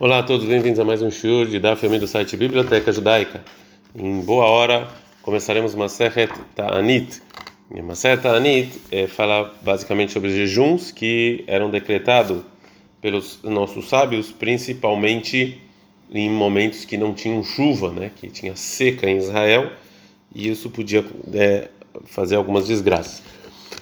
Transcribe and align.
Olá 0.00 0.20
a 0.20 0.22
todos, 0.22 0.46
bem-vindos 0.46 0.78
a 0.78 0.84
mais 0.84 1.02
um 1.02 1.10
show 1.10 1.44
de 1.44 1.58
Daf 1.58 1.84
do 1.98 2.06
site 2.06 2.36
Biblioteca 2.36 2.92
Judaica. 2.92 3.42
Em 3.92 4.20
boa 4.20 4.44
hora 4.44 4.86
começaremos 5.22 5.74
uma 5.74 5.88
Sechet 5.88 6.32
Ta'anit. 6.54 7.20
E 7.74 7.80
uma 7.80 7.96
Sechet 7.96 8.22
Ta'anit 8.22 8.80
é, 8.92 9.08
fala 9.08 9.52
basicamente 9.60 10.12
sobre 10.12 10.30
jejuns 10.30 10.92
que 10.92 11.42
eram 11.48 11.68
decretados 11.68 12.42
pelos 13.02 13.40
nossos 13.42 13.88
sábios, 13.88 14.30
principalmente 14.30 15.60
em 16.12 16.30
momentos 16.30 16.84
que 16.84 16.96
não 16.96 17.12
tinham 17.12 17.42
chuva, 17.42 17.90
né, 17.90 18.12
que 18.14 18.28
tinha 18.28 18.54
seca 18.54 19.10
em 19.10 19.16
Israel, 19.16 19.72
e 20.32 20.48
isso 20.48 20.70
podia 20.70 21.04
é, 21.34 21.70
fazer 22.04 22.36
algumas 22.36 22.68
desgraças. 22.68 23.20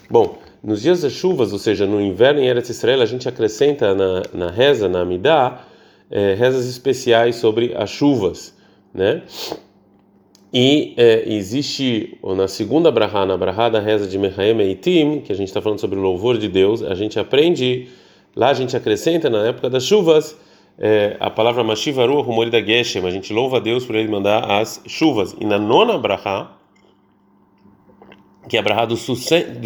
Bom, 0.09 0.39
nos 0.65 0.81
dias 0.81 1.03
das 1.03 1.13
chuvas, 1.13 1.53
ou 1.53 1.59
seja, 1.59 1.87
no 1.87 2.01
inverno 2.01 2.41
em 2.41 2.47
Eretz 2.47 2.71
Israel, 2.71 3.03
a 3.03 3.07
gente 3.07 3.29
acrescenta 3.29 3.95
na, 3.95 4.23
na 4.33 4.51
reza, 4.51 4.89
na 4.89 5.03
Amidah, 5.03 5.76
é, 6.11 6.35
rezas 6.35 6.67
especiais 6.67 7.37
sobre 7.37 7.75
as 7.77 7.91
chuvas, 7.91 8.57
né? 8.93 9.23
E 10.53 10.95
é, 10.97 11.35
existe 11.35 12.19
na 12.23 12.49
segunda 12.49 12.91
brahá, 12.91 13.27
na 13.27 13.37
brahá 13.37 13.69
da 13.69 13.81
reza 13.81 14.07
de 14.07 14.17
Mechaem 14.17 14.59
Eitim, 14.61 15.21
que 15.21 15.33
a 15.33 15.35
gente 15.35 15.49
está 15.49 15.61
falando 15.61 15.81
sobre 15.81 15.99
o 15.99 16.03
louvor 16.03 16.39
de 16.39 16.49
Deus, 16.49 16.83
a 16.83 16.95
gente 16.95 17.19
aprende, 17.19 17.89
lá 18.35 18.51
a 18.51 18.55
gente 18.55 18.77
acrescenta 18.77 19.29
na 19.29 19.47
época 19.47 19.69
das 19.69 19.85
chuvas 19.85 20.37
é, 20.79 21.17
a 21.21 21.31
palavra 21.31 21.65
Mashivaru 21.65 22.21
Humorida 22.21 22.65
Geshem, 22.65 23.05
a 23.07 23.11
gente 23.11 23.33
louva 23.33 23.57
a 23.57 23.61
Deus 23.61 23.85
por 23.85 23.97
ele 23.97 24.09
mandar 24.09 24.49
as 24.51 24.81
chuvas. 24.87 25.35
E 25.41 25.45
na 25.45 25.59
nona 25.59 25.99
brahá, 25.99 26.57
que 28.49 28.57
é 28.57 28.61
a 28.61 28.63
brahá 28.63 28.85
do 28.85 28.97
sustento, 28.97 29.63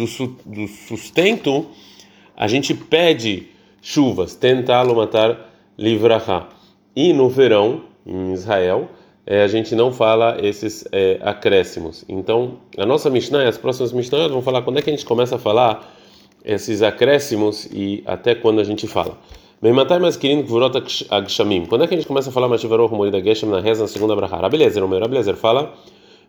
a 2.35 2.47
gente 2.47 2.73
pede 2.73 3.49
chuvas, 3.81 4.35
tentá-lo 4.35 4.95
matar 4.95 5.50
livraha. 5.81 6.47
E 6.95 7.11
no 7.11 7.27
verão, 7.27 7.81
em 8.05 8.31
Israel, 8.33 8.87
é, 9.25 9.43
a 9.43 9.47
gente 9.47 9.75
não 9.75 9.91
fala 9.91 10.37
esses 10.41 10.85
é, 10.91 11.19
acréscimos. 11.21 12.05
Então, 12.07 12.57
a 12.77 12.85
nossa 12.85 13.09
Mishnah, 13.09 13.47
as 13.47 13.57
próximas 13.57 13.91
Mishnah 13.91 14.27
vão 14.27 14.41
falar 14.41 14.61
quando 14.61 14.79
é 14.79 14.81
que 14.81 14.89
a 14.89 14.93
gente 14.93 15.05
começa 15.05 15.35
a 15.35 15.39
falar 15.39 15.97
esses 16.45 16.81
acréscimos 16.81 17.65
e 17.65 18.03
até 18.05 18.35
quando 18.35 18.59
a 18.59 18.63
gente 18.63 18.87
fala. 18.87 19.17
Meimatai 19.61 19.99
mais 19.99 20.17
querido 20.17 20.43
Gvurot 20.43 21.05
Agshamim. 21.09 21.65
Quando 21.65 21.83
é 21.83 21.87
que 21.87 21.93
a 21.93 21.97
gente 21.97 22.07
começa 22.07 22.29
a 22.29 22.33
falar 22.33 22.47
Mashivaroh 22.47 22.89
Morida 22.89 23.23
Geshem 23.23 23.47
na 23.47 23.59
reza 23.59 23.83
na 23.83 23.87
segunda 23.87 24.15
brachá? 24.15 24.37
Rabelezer, 24.37 24.83
o 24.83 24.87
meu 24.87 24.99
Rabelezer 24.99 25.35
fala 25.35 25.73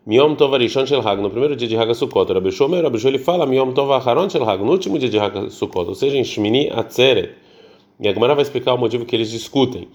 Miom 0.05 0.35
Tov 0.35 0.53
Arishon 0.53 0.85
Shel 0.85 1.01
no 1.17 1.29
primeiro 1.31 1.55
dia 1.55 1.67
de 1.67 1.75
Hag 1.75 1.95
Sukkot. 1.95 2.31
Rabi 2.31 2.51
Shomer, 2.51 2.83
Rabi 2.83 2.99
ele 3.07 3.17
fala 3.17 3.47
Miom 3.47 3.71
Tov 3.71 3.91
Aharon 3.91 4.29
Shel 4.29 4.45
no 4.59 4.71
último 4.71 4.99
dia 4.99 5.09
de 5.09 5.17
Hag 5.17 5.49
Sukkot, 5.49 5.87
ou 5.87 5.95
seja, 5.95 6.15
em 6.15 6.23
Shmini 6.23 6.69
Atzeret. 6.69 7.31
E 7.99 8.07
a 8.07 8.13
Gemara 8.13 8.35
vai 8.35 8.43
explicar 8.43 8.73
o 8.73 8.77
motivo 8.77 9.05
que 9.05 9.15
eles 9.15 9.29
discutem. 9.29 9.87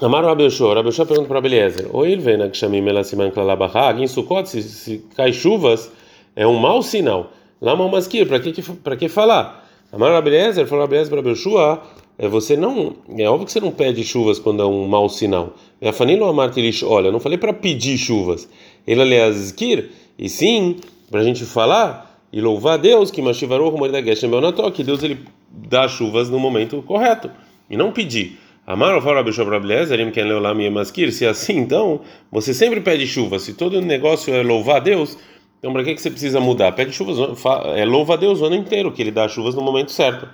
Amar 0.00 0.24
Rabi 0.24 0.44
Yoshua, 0.44 0.74
Rabi 0.74 0.88
Yoshua 0.88 1.06
pergunta 1.06 1.28
para 1.28 1.40
Beliezer, 1.40 1.88
ou 1.90 2.04
ele 2.04 2.20
vem 2.20 2.36
na 2.36 2.50
Kshamim 2.50 2.86
Elasiman 2.86 3.30
Klalabahag, 3.30 4.02
em 4.02 4.06
Sukkot, 4.06 4.46
se, 4.46 4.62
se 4.62 5.04
cai 5.16 5.32
chuvas, 5.32 5.90
é 6.34 6.46
um 6.46 6.58
mau 6.58 6.82
sinal. 6.82 7.30
Lama 7.62 7.88
Maskir, 7.88 8.26
para 8.26 8.38
que, 8.38 8.62
para 8.62 8.96
que 8.96 9.08
falar? 9.08 9.66
Amar 9.90 10.12
Rabi 10.12 10.28
Eliezer, 10.28 10.66
falou 10.66 10.84
Rabi 10.84 10.96
Eliezer 10.96 11.10
para 11.10 11.18
Rabi 11.22 11.30
Yoshua, 11.30 11.82
é 12.18 12.28
você 12.28 12.56
não, 12.56 12.96
é 13.16 13.28
óbvio 13.28 13.46
que 13.46 13.52
você 13.52 13.60
não 13.60 13.70
pede 13.70 14.02
chuvas 14.04 14.38
quando 14.38 14.62
é 14.62 14.66
um 14.66 14.86
mau 14.86 15.08
sinal. 15.08 15.54
E 15.80 15.88
a 15.88 15.92
Fanilo 15.92 16.26
Amar 16.26 16.50
Tilish, 16.50 16.84
olha, 16.84 17.08
eu 17.08 17.12
não 17.12 17.20
falei 17.20 17.36
para 17.38 17.52
pedir 17.52 17.98
chuvas. 17.98 18.48
Ele 18.86 19.02
aliaskir, 19.02 19.90
e 20.18 20.28
sim, 20.28 20.76
para 21.10 21.20
a 21.20 21.24
gente 21.24 21.44
falar 21.44 22.20
e 22.32 22.40
louvar 22.40 22.74
a 22.74 22.76
Deus 22.76 23.10
que 23.10 23.22
Mashivaru 23.22 23.68
Rumoida 23.68 24.02
Geshem 24.02 24.30
Beonato, 24.30 24.70
que 24.72 24.82
Deus 24.82 25.02
ele 25.02 25.18
dar 25.50 25.88
chuvas 25.88 26.28
no 26.30 26.38
momento 26.38 26.82
correto 26.82 27.30
e 27.68 27.76
não 27.76 27.92
pedir. 27.92 28.38
Amar 28.66 28.94
se 31.12 31.24
é 31.24 31.28
assim, 31.28 31.56
então 31.56 32.00
você 32.32 32.52
sempre 32.52 32.80
pede 32.80 33.06
chuva. 33.06 33.38
Se 33.38 33.54
todo 33.54 33.80
negócio 33.80 34.34
é 34.34 34.42
louvar 34.42 34.76
a 34.76 34.80
Deus, 34.80 35.16
então 35.58 35.72
para 35.72 35.84
que, 35.84 35.96
você 35.96 36.10
precisa 36.10 36.40
mudar? 36.40 36.72
Pede 36.72 36.92
chuvas, 36.92 37.16
é 37.76 37.84
louva 37.84 38.14
a 38.14 38.16
Deus 38.16 38.40
o 38.40 38.46
ano 38.46 38.56
inteiro, 38.56 38.90
que 38.90 39.00
Ele 39.00 39.12
dá 39.12 39.28
chuvas 39.28 39.54
no 39.54 39.62
momento 39.62 39.92
certo. 39.92 40.28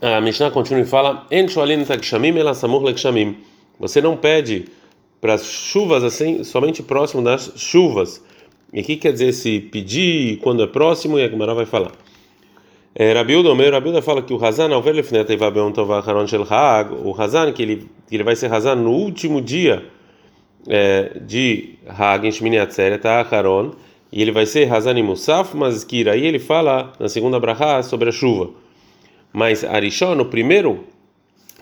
A 0.00 0.20
Mishnah 0.20 0.50
continua 0.50 0.82
e 0.82 0.86
fala: 0.86 1.26
Você 3.78 4.00
não 4.00 4.16
pede 4.16 4.66
para 5.20 5.34
as 5.34 5.44
chuvas 5.46 6.02
assim, 6.02 6.44
somente 6.44 6.82
próximo 6.82 7.22
das 7.22 7.52
chuvas. 7.56 8.22
E 8.72 8.80
o 8.80 8.84
que 8.84 8.96
quer 8.96 9.12
dizer 9.12 9.32
se 9.32 9.60
pedir 9.60 10.38
quando 10.38 10.62
é 10.62 10.66
próximo? 10.66 11.18
E 11.18 11.24
a 11.24 11.28
Gemara 11.28 11.54
vai 11.54 11.66
falar. 11.66 11.92
É, 12.98 13.12
Rabiuda, 13.12 13.52
o 13.52 13.54
meu 13.54 13.70
Rabiuda 13.70 14.00
fala 14.00 14.22
que 14.22 14.32
o 14.32 14.42
Hazan, 14.42 14.74
o 14.74 14.80
Hazan, 17.20 17.52
que 17.52 17.62
ele, 17.62 17.90
que 18.08 18.16
ele 18.16 18.24
vai 18.24 18.34
ser 18.34 18.50
Hazan 18.50 18.76
no 18.76 18.90
último 18.90 19.42
dia 19.42 19.84
é, 20.66 21.20
de 21.20 21.74
Hag, 21.86 22.26
em 22.26 22.32
Shmini 22.32 22.58
Atzeret, 22.58 23.06
Aharon, 23.06 23.72
e 24.10 24.22
ele 24.22 24.32
vai 24.32 24.46
ser 24.46 24.72
Hazan 24.72 24.98
e 24.98 25.02
Musaf, 25.02 25.54
mas 25.54 25.84
que 25.84 26.08
aí 26.08 26.24
ele 26.24 26.38
fala 26.38 26.90
na 26.98 27.06
segunda 27.06 27.38
brachá 27.38 27.82
sobre 27.82 28.08
a 28.08 28.12
chuva. 28.12 28.48
Mas 29.30 29.62
Arishon, 29.62 30.14
no 30.14 30.24
primeiro, 30.24 30.86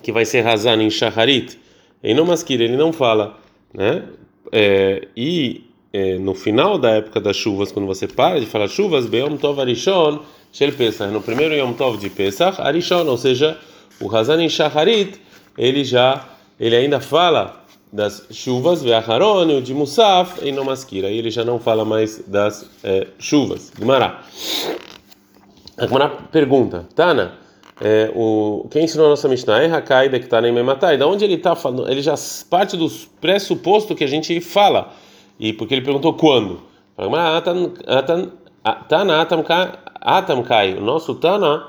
que 0.05 0.12
vai 0.12 0.25
ser 0.25 0.47
Hazan 0.47 0.81
em 0.84 0.91
Shaharit, 0.91 1.59
em 2.01 2.15
não 2.15 2.28
ele 2.49 2.77
não 2.77 2.93
fala, 2.93 3.41
né? 3.72 4.05
É, 4.53 5.09
e 5.16 5.65
é, 5.93 6.16
no 6.16 6.33
final 6.33 6.78
da 6.78 6.91
época 6.91 7.21
das 7.21 7.37
chuvas, 7.37 7.72
quando 7.72 7.87
você 7.87 8.06
para 8.06 8.39
de 8.39 8.47
falar 8.47 8.69
chuvas, 8.69 9.06
Beom 9.06 9.37
Tov 9.37 9.61
Arishon, 9.61 10.21
Shel 10.54 10.70
Pesach, 10.70 11.12
no 11.12 11.20
primeiro 11.20 11.53
Yom 11.53 11.72
Tov 11.72 11.98
de 11.98 12.09
Pesach, 12.09 12.60
Arishon, 12.60 13.09
ou 13.09 13.19
seja, 13.19 13.59
o 14.00 14.16
Hazan 14.16 14.48
Shacharit, 14.48 15.20
ele 15.59 15.82
já, 15.82 16.25
ele 16.60 16.76
ainda 16.76 17.00
fala 17.00 17.65
das 17.92 18.25
chuvas, 18.31 18.81
Ve'acharon, 18.81 19.48
o 19.48 19.60
de 19.60 19.75
Musaf, 19.75 20.38
em 20.47 20.53
Nomaskira, 20.53 21.09
aí 21.09 21.19
ele 21.19 21.28
já 21.28 21.44
não 21.44 21.59
fala 21.59 21.84
mais 21.84 22.22
das 22.28 22.70
é, 22.84 23.09
chuvas. 23.19 23.72
Gumará. 23.76 24.22
A 25.76 26.09
pergunta, 26.31 26.86
Tana, 26.94 27.32
é, 27.81 28.12
o, 28.15 28.69
quem 28.71 28.84
ensinou 28.84 29.06
a 29.06 29.10
nossa 29.10 29.28
Mishnah 29.28 29.60
é 29.60 29.72
Hakai 29.72 30.09
Bektanei 30.09 30.53
Mematai, 30.53 30.97
da 30.97 31.09
onde 31.09 31.25
ele 31.25 31.34
está 31.34 31.56
falando, 31.56 31.91
ele 31.91 32.00
já 32.00 32.15
parte 32.48 32.76
do 32.76 32.88
pressuposto 33.21 33.97
que 33.97 34.04
a 34.04 34.09
gente 34.09 34.41
fala, 34.41 34.92
e 35.36 35.53
porque 35.53 35.75
ele 35.75 35.82
perguntou 35.82 36.15
quando. 36.15 36.62
Atan, 36.97 37.72
atan, 37.88 38.31
Tana 38.89 39.21
Atam 39.21 40.43
Kai, 40.43 40.75
o 40.75 40.81
nosso 40.81 41.15
Tana, 41.17 41.67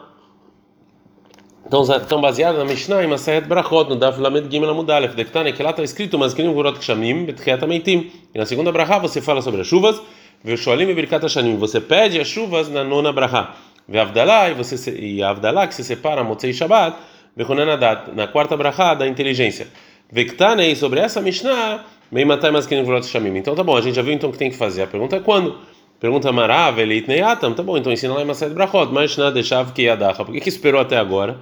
estão 1.65 2.21
baseados 2.21 2.57
na 2.57 2.63
Mishnah 2.63 3.03
e 3.03 3.07
Masahet 3.07 3.45
Brachot, 3.45 3.89
no 3.89 3.97
Daf 3.97 4.17
Lamed 4.17 4.49
Gimel 4.49 4.69
Amudalef, 4.69 5.13
Dektane, 5.13 5.51
que 5.51 5.61
lá 5.61 5.71
está 5.71 5.83
escrito, 5.83 6.17
mas 6.17 6.33
Kirim 6.33 6.53
Gurot 6.53 6.79
Kshamim, 6.79 7.25
Betchiat 7.25 7.61
Ameitim. 7.61 8.11
E 8.33 8.37
na 8.37 8.45
segunda 8.45 8.71
Brachá 8.71 8.97
você 8.97 9.21
fala 9.21 9.41
sobre 9.41 9.59
as 9.59 9.67
chuvas, 9.67 10.01
Vesholim 10.41 10.87
e 10.87 10.93
Birkat 10.93 11.21
Hashanim, 11.21 11.57
você 11.57 11.81
pede 11.81 12.17
as 12.17 12.27
chuvas 12.29 12.69
na 12.69 12.85
nona 12.85 13.11
Brachá. 13.11 13.55
Ve'avdalá, 13.89 14.49
e 14.49 14.53
você 14.53 14.97
e 14.97 15.21
Avdalá, 15.21 15.67
que 15.67 15.75
se 15.75 15.83
separa 15.83 16.23
Motzei 16.23 16.53
Shabbat, 16.53 16.97
Bechonanadat, 17.35 18.11
na 18.13 18.25
quarta 18.27 18.55
Brachá 18.55 18.93
da 18.93 19.05
inteligência. 19.05 19.67
Vektane, 20.09 20.73
sobre 20.77 21.01
essa 21.01 21.19
Mishnah, 21.19 21.83
Meimatai 22.09 22.51
Maskinim 22.51 22.85
Gurot 22.85 23.05
Kshamim. 23.05 23.35
Então 23.37 23.53
tá 23.53 23.65
bom, 23.65 23.75
a 23.75 23.81
gente 23.81 23.95
já 23.95 24.01
viu 24.01 24.13
então 24.13 24.29
o 24.29 24.31
que 24.31 24.39
tem 24.39 24.49
que 24.49 24.55
fazer. 24.55 24.83
A 24.83 24.87
pergunta 24.87 25.17
é 25.17 25.19
quando? 25.19 25.74
Pergunta 26.05 26.31
Marav, 26.31 26.77
Elitnei 26.79 27.19
Atam, 27.19 27.55
tá 27.55 27.63
bom, 27.63 27.75
então 27.79 27.91
ensina 27.91 28.13
lá 28.13 28.21
em 28.21 28.25
Masad 28.25 28.53
Brachot, 28.53 28.93
mas 28.93 29.17
nada 29.17 29.31
deixava 29.31 29.71
que 29.71 29.81
ia 29.81 29.97
dar. 29.97 30.13
Por 30.13 30.31
que, 30.31 30.39
que 30.39 30.49
esperou 30.49 30.79
até 30.79 30.99
agora? 30.99 31.37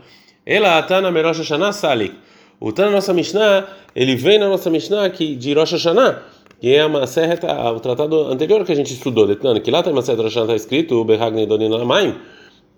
Ela 0.45 0.77
Atana 0.77 1.11
Merosh 1.11 1.39
Hashanah 1.39 1.73
Salik. 1.73 2.15
O 2.61 2.71
Tana 2.71 2.89
nossa 2.89 3.13
Mishnah, 3.13 3.67
ele 3.93 4.15
vem 4.15 4.39
na 4.39 4.47
nossa 4.47 4.69
Mishnah 4.69 5.09
que 5.09 5.35
de 5.35 5.53
Rosh 5.53 5.73
Hashanah, 5.73 6.21
que 6.61 6.73
é 6.73 6.85
uma 6.85 7.05
serra, 7.05 7.37
o 7.73 7.79
tratado 7.81 8.31
anterior 8.31 8.63
que 8.63 8.71
a 8.71 8.75
gente 8.75 8.93
estudou, 8.93 9.27
Detana, 9.27 9.59
que 9.59 9.69
lá 9.69 9.83
tem 9.83 9.91
uma 9.91 10.01
serra 10.01 10.23
Rosh 10.23 10.33
Hashanah 10.33 10.53
está 10.53 10.55
escrito, 10.55 10.95
o 10.95 11.03
Behagni 11.03 11.45
Doninamaim, 11.45 12.15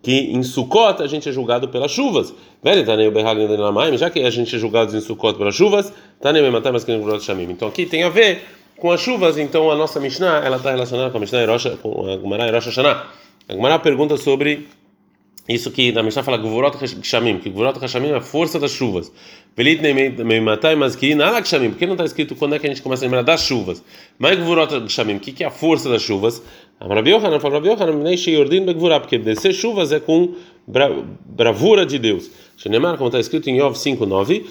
que 0.01 0.31
em 0.31 0.41
Sukkot 0.41 1.03
a 1.03 1.05
gente 1.05 1.29
é 1.29 1.31
julgado 1.31 1.67
pelas 1.67 1.91
chuvas. 1.91 2.33
Já 3.95 4.09
que 4.09 4.23
a 4.23 4.29
gente 4.31 4.55
é 4.55 4.57
julgado 4.57 4.97
em 4.97 5.01
Sukkot 5.01 5.37
pelas 5.37 5.53
chuvas, 5.53 5.93
então 7.47 7.67
aqui 7.67 7.85
tem 7.85 8.01
a 8.01 8.09
ver 8.09 8.41
com 8.77 8.91
as 8.91 9.01
chuvas, 9.01 9.37
então 9.37 9.71
a 9.71 9.75
nossa 9.75 9.99
Mishnah 9.99 10.41
ela 10.43 10.57
está 10.57 10.71
relacionada 10.71 11.09
com 11.09 11.17
a 11.17 11.19
Mishnah 11.21 11.41
Erosh, 11.41 11.77
com 11.81 12.07
a 12.07 12.17
Gemara 12.17 12.47
Erosh 12.47 12.65
Hashanah. 12.65 13.07
A 13.47 13.53
Gemara 13.53 13.79
pergunta 13.79 14.17
sobre 14.17 14.67
isso 15.47 15.69
que 15.71 15.91
na 15.91 16.01
Mishnah 16.01 16.23
fala 16.23 16.37
Gvurot 16.37 16.77
Hashamim, 16.77 17.37
que 17.37 17.49
Gvurot 17.49 17.77
Hashamim 17.79 18.09
é 18.09 18.15
a 18.15 18.21
força 18.21 18.59
das 18.59 18.71
chuvas. 18.71 19.11
Velit 19.55 19.79
Meimatai 19.81 20.75
Mazkirin 20.75 21.21
Ala 21.21 21.39
Hashamim, 21.39 21.69
por 21.69 21.77
que 21.77 21.85
não 21.85 21.93
está 21.93 22.03
escrito 22.03 22.35
quando 22.35 22.55
é 22.55 22.59
que 22.59 22.65
a 22.65 22.69
gente 22.69 22.81
começa 22.81 23.03
a 23.03 23.05
lembrar 23.05 23.21
das 23.21 23.41
chuvas? 23.41 23.83
Mas 24.17 24.37
Gvurot 24.37 24.73
Hashamim, 24.75 25.17
o 25.17 25.19
que 25.19 25.43
é 25.43 25.47
a 25.47 25.51
força 25.51 25.87
das 25.87 26.01
chuvas? 26.01 26.41
A 26.79 26.87
Rabi 26.87 27.11
Yohanan 27.11 27.39
fala, 27.39 27.55
Rabi 27.55 27.69
Yohanan, 27.69 28.03
Nei 28.03 28.17
Sheyordin 28.17 28.65
Begvurah, 28.65 28.99
porque 28.99 29.17
descer 29.17 29.53
chuvas 29.53 29.91
é 29.91 29.99
com 29.99 30.33
bravura 30.67 31.85
de 31.85 31.97
Deus. 31.99 32.29
Shenemar, 32.57 32.97
como 32.97 33.07
está 33.07 33.19
escrito 33.19 33.49
em 33.49 33.57
Yov 33.59 33.75
5.9, 33.75 34.41
é, 34.41 34.43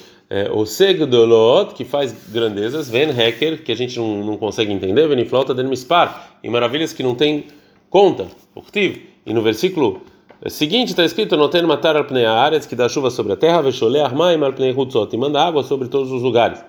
o 0.52 0.64
Segdolot, 0.66 1.74
que 1.74 1.84
faz 1.84 2.14
grandezas, 2.28 2.88
Ven 2.88 3.10
Heker, 3.10 3.62
que 3.62 3.70
a 3.70 3.76
gente 3.76 3.98
não, 3.98 4.24
não 4.24 4.36
consegue 4.36 4.72
entender, 4.72 5.06
Ven 5.06 5.24
Flota 5.24 5.54
Den 5.54 5.68
Mispar, 5.68 6.38
e 6.42 6.48
maravilhas 6.48 6.92
que 6.92 7.02
não 7.02 7.14
tem 7.14 7.46
conta, 7.90 8.26
Uktiv. 8.56 9.02
E 9.26 9.32
no 9.32 9.42
versículo 9.42 10.02
É 10.42 10.50
seguinte, 10.50 10.90
está 10.90 11.04
escrito: 11.04 11.36
Não 11.36 11.48
tem 11.48 11.62
matar 11.62 11.96
al 11.96 12.04
pnei 12.04 12.26
áreas 12.26 12.66
que 12.66 12.76
dá 12.76 12.88
chuva 12.88 13.10
sobre 13.10 13.32
a 13.32 13.36
terra, 13.36 13.62
vexolé 13.62 14.00
armaim 14.02 14.42
al 14.42 14.52
pnei 14.52 14.72
hutzot, 14.72 15.14
e 15.14 15.16
manda 15.16 15.40
água 15.40 15.62
sobre 15.62 15.88
todos 15.88 16.10
os 16.12 16.22
lugares. 16.22 16.62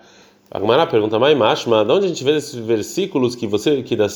A 0.50 0.59
Gemara 0.59 0.88
pergunta, 0.88 1.17
mais 1.19 1.35
mashma, 1.35 1.83
de 1.83 1.91
onde 1.91 2.06
a 2.06 2.07
gente 2.07 2.23
vê 2.23 2.38
esses 2.38 2.56
versículos 2.56 3.35
que 3.35 3.47
você 3.47 3.81
que 3.83 3.95
dá 3.95 4.07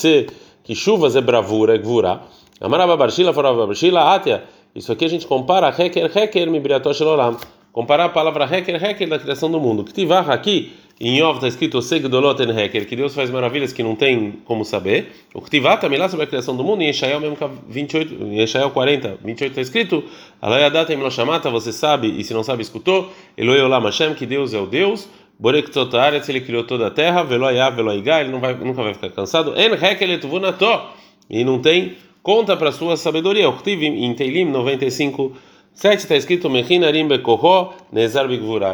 que 0.63 0.75
chuvas 0.75 1.15
é 1.15 1.21
bravura, 1.21 1.75
é 1.75 1.77
gvura? 1.77 2.21
Amaraba 2.61 2.95
barshila, 2.95 3.33
forava 3.33 3.65
barshila, 3.65 4.15
atia. 4.15 4.43
Isso 4.75 4.91
aqui 4.91 5.05
a 5.05 5.09
gente 5.09 5.25
compara 5.25 5.67
heker 5.69 6.15
heker 6.15 6.49
mibriatosh 6.49 7.01
olam. 7.01 7.37
Comparar 7.71 8.05
a 8.05 8.09
palavra 8.09 8.45
heker 8.45 8.83
heker 8.83 9.07
da 9.07 9.19
criação 9.19 9.49
do 9.51 9.59
mundo. 9.59 9.83
Que 9.83 9.93
tivar 9.93 10.29
aqui 10.29 10.71
em 11.01 11.17
Yov 11.17 11.35
está 11.35 11.47
escrito 11.47 11.81
Segdoloten 11.81 12.49
Heker, 12.49 12.85
que 12.85 12.93
Deus 12.93 13.15
faz 13.15 13.29
maravilhas 13.29 13.71
que 13.71 13.81
não 13.81 13.95
tem 13.95 14.33
como 14.43 14.65
saber. 14.65 15.13
O 15.33 15.39
Ktivat 15.39 15.79
também 15.79 15.97
lá 15.97 16.09
sobre 16.09 16.25
a 16.25 16.27
criação 16.27 16.57
do 16.57 16.63
mundo, 16.63 16.81
em 16.81 16.89
Eshael 16.89 17.21
mesmo 17.21 17.37
28, 17.69 18.13
em 18.25 18.39
Eshael 18.39 18.69
40, 18.69 19.17
28 19.23 19.51
está 19.51 19.61
escrito: 19.61 20.03
Alayadata 20.41 20.93
Imloshamata, 20.93 21.49
você 21.49 21.71
sabe, 21.71 22.19
e 22.19 22.23
se 22.25 22.33
não 22.33 22.43
sabe, 22.43 22.63
escutou. 22.63 23.09
Eloi 23.37 23.61
Olam 23.61 23.85
Hashem, 23.85 24.13
que 24.13 24.25
Deus 24.25 24.53
é 24.53 24.59
o 24.59 24.65
Deus. 24.65 25.07
Borek 25.39 25.69
Tzotaretz, 25.69 26.27
ele 26.27 26.41
criou 26.41 26.65
toda 26.65 26.87
a 26.87 26.91
terra. 26.91 27.23
Veloyav, 27.23 27.77
Veloigá, 27.77 28.19
ele 28.19 28.29
não 28.29 28.41
vai, 28.41 28.53
nunca 28.53 28.83
vai 28.83 28.93
ficar 28.93 29.09
cansado. 29.11 29.53
En 29.57 29.71
Heker 29.71 30.09
Etuvunato, 30.09 30.81
e 31.29 31.45
não 31.45 31.59
tem 31.59 31.95
conta 32.21 32.57
para 32.57 32.73
sua 32.73 32.97
sabedoria. 32.97 33.47
O 33.47 33.53
Ktiv 33.53 33.83
em 33.83 34.13
Teilim 34.15 34.51
95, 34.51 35.31
7 35.73 35.99
está 35.99 36.15
escrito: 36.15 36.49
Mechinarim 36.49 37.07
Bekoho, 37.07 37.73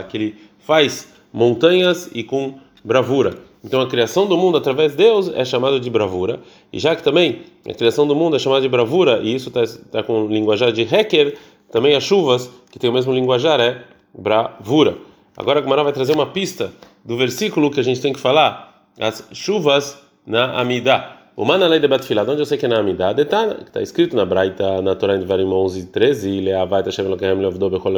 que 0.09 0.17
ele 0.17 0.35
faz 0.59 1.13
montanhas 1.31 2.09
e 2.13 2.23
com 2.23 2.55
bravura. 2.83 3.37
Então 3.63 3.81
a 3.81 3.87
criação 3.87 4.27
do 4.27 4.37
mundo 4.37 4.57
através 4.57 4.91
de 4.91 4.97
Deus 4.97 5.31
é 5.33 5.43
chamada 5.43 5.79
de 5.79 5.89
bravura. 5.89 6.39
E 6.71 6.79
já 6.79 6.95
que 6.95 7.01
também 7.01 7.41
a 7.67 7.73
criação 7.73 8.05
do 8.05 8.15
mundo 8.15 8.35
é 8.35 8.39
chamada 8.39 8.61
de 8.61 8.69
bravura, 8.69 9.21
e 9.23 9.33
isso 9.33 9.49
está 9.49 9.63
tá 9.91 10.03
com 10.03 10.25
o 10.25 10.27
linguajar 10.27 10.71
de 10.71 10.83
Heker, 10.83 11.35
também 11.71 11.95
as 11.95 12.03
chuvas, 12.03 12.49
que 12.71 12.77
tem 12.77 12.89
o 12.89 12.93
mesmo 12.93 13.11
linguajar, 13.11 13.59
é 13.59 13.81
bravura. 14.13 14.97
Agora 15.35 15.61
Gumara 15.61 15.83
vai 15.83 15.91
trazer 15.91 16.13
uma 16.13 16.27
pista 16.27 16.71
do 17.03 17.17
versículo 17.17 17.71
que 17.71 17.79
a 17.79 17.83
gente 17.83 17.99
tem 17.99 18.13
que 18.13 18.19
falar, 18.19 18.87
as 18.99 19.27
chuvas 19.33 19.97
na 20.25 20.59
Amidá. 20.59 21.24
O 21.37 21.43
mana 21.43 21.67
lei 21.67 21.81
de 21.81 21.87
Batfilá, 21.89 22.23
onde 22.23 22.41
eu 22.41 22.45
sei 22.45 22.57
que 22.57 22.65
é 22.65 22.69
na 22.69 22.79
Amidá, 22.79 23.11
está 23.11 23.55
tá 23.55 23.81
escrito 23.81 24.15
na 24.15 24.23
Braita, 24.23 24.81
na 24.81 24.95
Torá 24.95 25.17
de 25.17 25.25
Varim 25.25 25.43
11, 25.43 25.87
13, 25.87 26.39
Leavaita 26.39 26.89
Shem 26.89 27.03
Elokehem 27.03 27.35
Leavdo 27.35 27.69
Bechol 27.69 27.91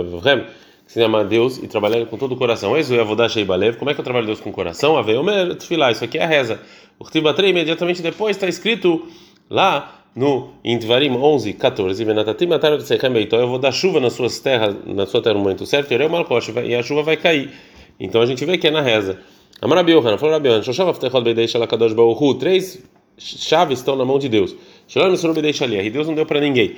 que 0.88 0.94
se 0.94 1.04
ama 1.04 1.24
Deus 1.24 1.60
e 1.60 1.68
trabalhar 1.68 2.04
com 2.08 2.18
todo 2.18 2.32
o 2.32 2.36
coração. 2.36 2.76
Eis 2.76 2.90
o 2.90 3.00
Avodah 3.00 3.28
Balev. 3.46 3.78
Como 3.78 3.92
é 3.92 3.94
que 3.94 4.00
eu 4.00 4.04
trabalho 4.04 4.26
Deus 4.26 4.40
com 4.40 4.50
o 4.50 4.54
coração? 4.54 4.98
Avei 4.98 5.16
Omer 5.18 5.54
Tfilah. 5.56 5.92
Isso 5.92 6.04
aqui 6.04 6.18
é 6.18 6.24
a 6.24 6.26
reza. 6.26 6.60
O 6.98 7.04
Khtibatrei, 7.04 7.52
imediatamente 7.52 8.02
depois, 8.02 8.36
está 8.36 8.48
escrito 8.48 9.06
lá 9.50 10.02
no 10.16 10.54
Intvarim 10.66 11.12
11, 11.12 11.54
14. 11.54 12.04
Venatatim 12.04 12.52
Atar 12.52 12.80
Então 13.20 13.40
eu 13.40 13.48
vou 13.48 13.60
dar 13.60 13.72
chuva 13.72 14.00
nas 14.00 14.14
suas 14.14 14.40
terras, 14.40 14.76
na 14.84 15.06
sua 15.06 15.22
terra 15.22 15.36
no 15.36 15.42
momento 15.42 15.64
certo, 15.68 15.92
e 15.92 16.74
a 16.74 16.82
chuva 16.82 17.04
vai 17.04 17.18
cair. 17.18 17.52
Então 18.00 18.20
a 18.20 18.26
gente 18.26 18.44
vê 18.46 18.58
que 18.58 18.68
é 18.68 18.72
na 18.72 18.82
reza. 18.82 19.20
Amarabi 19.62 19.92
Yohanan, 19.92 20.18
falou 20.18 20.34
Rabi 20.34 20.48
Yohanan, 20.48 20.64
Shoshav 20.64 20.90
Aftechot 20.90 21.24
Beidei 21.24 21.48
Shalakadosh 21.48 21.94
Baruhu. 21.94 22.34
Três 22.36 22.82
chaves 23.18 23.80
estão 23.80 23.96
na 23.96 24.06
mão 24.06 24.20
de 24.20 24.30
Deus. 24.30 24.56
Deus 24.94 26.08
não 26.08 26.16
deu 26.16 26.26
para 26.26 26.40
ninguém. 26.40 26.78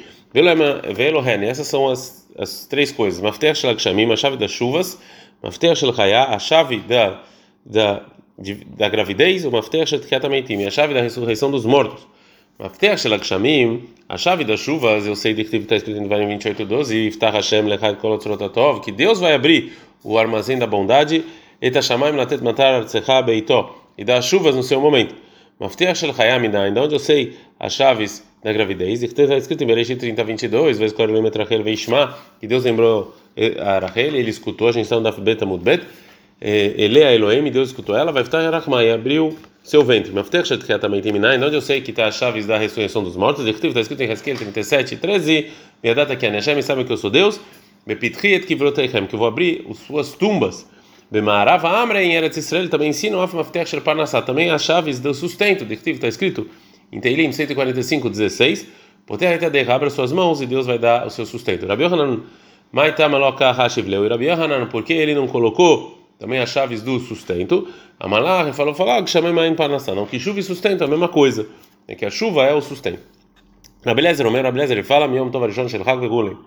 Essas 1.48 1.68
são 1.68 1.90
as 1.90 2.20
as 2.40 2.66
três 2.66 2.92
coisas: 2.92 3.24
a 3.24 4.16
chave 4.16 4.38
das 4.38 4.52
chuvas, 4.52 4.98
a 5.44 6.40
chave 6.40 6.80
da, 6.80 7.22
da, 7.66 8.06
de, 8.38 8.56
da 8.56 8.90
gravidez, 8.90 9.46
o 9.46 9.52
a 9.56 10.72
chave 10.72 10.94
da 10.94 11.02
ressurreição 11.02 11.52
dos 11.52 11.66
mortos. 11.66 12.08
A 14.10 14.18
chave 14.18 14.44
das 14.44 14.60
chuvas, 14.60 15.06
eu 15.06 15.16
sei 15.16 15.34
de 15.34 15.46
que 15.46 15.56
está 15.56 15.78
escrito 15.78 15.98
em 15.98 16.04
Devarim 16.04 16.28
28, 16.28 16.66
12, 16.66 17.08
Iftach 17.08 17.34
Hashem 17.34 17.66
que 18.84 18.92
Deus 18.92 19.20
vai 19.20 19.34
abrir 19.34 19.78
o 20.04 20.18
armazém 20.18 20.58
da 20.58 20.68
bondade, 20.68 21.24
Eta 21.62 21.82
Shamayim 21.82 22.16
Latet 22.16 22.44
Matar 22.44 22.86
e 23.98 24.04
dar 24.04 24.22
chuvas 24.22 24.56
no 24.56 24.64
seu 24.64 24.82
momento. 24.82 25.16
Mafter 25.60 25.94
Shel 25.94 26.14
Chaya 26.14 26.40
Minain, 26.40 26.74
de 26.74 26.80
onde 26.80 26.96
eu 26.96 27.00
sei 27.00 27.36
as 27.60 27.74
chaves 27.74 28.24
da 28.42 28.54
gravidez, 28.54 29.04
está 29.04 29.36
escrito 29.36 29.62
em 29.62 29.68
Bereshit 29.68 30.00
30, 30.00 30.24
22, 30.24 30.80
vezes 30.80 30.96
Korelim 30.96 31.28
Rachel 31.28 31.62
Veishma, 31.64 32.18
que 32.40 32.48
Deus 32.48 32.64
lembrou 32.64 33.14
a 33.60 33.80
Rachel, 33.80 34.16
ele 34.16 34.30
escutou, 34.30 34.70
a 34.70 34.72
gente 34.72 34.86
está 34.86 34.96
no 34.96 35.02
Daf 35.02 35.20
Bet 35.20 35.44
Amud 35.44 35.62
Bet, 35.62 35.84
ele 36.40 37.00
é 37.02 37.14
Elohim, 37.14 37.52
Deus 37.52 37.68
escutou 37.70 37.94
ela, 37.94 38.10
vai 38.14 38.24
estar 38.24 38.50
Rachma, 38.50 38.82
e 38.86 38.90
abriu 38.90 39.38
seu 39.62 39.84
ventre. 39.84 40.14
Mafter 40.14 40.46
Shetchat 40.46 40.80
também 40.80 41.02
tem 41.02 41.12
Minai, 41.12 41.38
onde 41.44 41.58
eu 41.58 41.62
sei 41.62 41.82
que 41.82 41.92
está 41.92 42.08
as 42.08 42.16
chaves 42.16 42.46
da 42.46 42.58
ressurreição 42.58 43.04
dos 43.04 43.18
mortos, 43.18 43.46
está 43.46 43.82
escrito 43.82 44.02
em 44.02 44.10
Heskel 44.10 44.38
37, 44.38 44.96
13, 44.96 45.48
minha 45.84 45.94
data 45.94 46.16
que 46.16 46.26
é 46.26 46.32
Neshem, 46.32 46.62
sabe 46.62 46.86
que 46.86 46.94
eu 46.94 46.98
sou 46.98 47.10
Deus, 47.10 47.38
que 47.86 49.14
eu 49.14 49.20
vou 49.20 49.28
abrir 49.28 49.66
as 49.70 49.78
suas 49.80 50.14
tumbas. 50.14 50.66
Bemarav 51.12 51.66
Amre 51.66 52.04
em 52.04 52.14
Eretz 52.14 52.38
Israel 52.38 52.70
também 52.70 52.90
ensinam 52.90 53.22
Af 53.22 53.36
Mafter 53.36 53.66
Shel 53.66 53.82
Parnassá, 53.82 54.22
também 54.22 54.52
as 54.52 54.64
chaves 54.64 55.00
do 55.00 55.14
sustento, 55.14 55.66
de 55.66 55.74
está 55.74 56.08
escrito 56.08 56.48
em 56.92 57.00
Teilim 57.00 57.32
145, 57.32 58.10
16, 58.10 58.68
Poter 59.10 59.40
abra 59.72 59.90
suas 59.90 60.12
mãos 60.12 60.40
e 60.40 60.46
Deus 60.46 60.68
vai 60.68 60.78
dar 60.78 61.08
o 61.08 61.10
seu 61.10 61.26
sustento. 61.26 61.66
Rabi 61.66 61.84
Yohanan, 61.84 62.22
Maitameloka 62.72 63.52
Hashivleu. 63.52 64.06
E 64.06 64.08
Rabi 64.08 64.28
Yohanan, 64.28 64.68
por 64.68 64.84
que 64.84 64.94
ele 64.94 65.16
não 65.16 65.28
colocou 65.28 65.98
também 66.20 66.38
as 66.38 66.52
chaves 66.52 66.84
do 66.84 67.00
sustento? 67.00 67.68
Amalar 68.00 68.54
falou, 68.54 68.76
falou, 68.76 69.04
que 69.04 69.10
chamei 69.10 69.32
Maim 69.32 69.56
Parnassá. 69.56 69.96
Não, 69.96 70.06
que 70.06 70.20
chuva 70.20 70.40
e 70.40 70.44
sustento 70.44 70.84
é 70.84 70.86
a 70.86 70.88
mesma 70.88 71.08
coisa. 71.08 71.48
É 71.88 71.96
que 71.96 72.06
a 72.06 72.12
chuva 72.12 72.44
é 72.44 72.54
o 72.54 72.62
sustento. 72.62 73.02
Rabelezer, 73.84 74.28
o 74.28 74.32
meu 74.32 74.44
Rabelezer, 74.44 74.78
ele 74.78 74.86
fala, 74.86 75.08
Yom 75.08 75.32
Tov 75.32 75.44
Arishon 75.44 75.68
Shel 75.68 75.84
Chag 75.84 76.00
Vegulem. 76.00 76.38